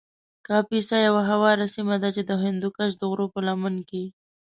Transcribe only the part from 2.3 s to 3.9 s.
هندوکش د غرو په لمنو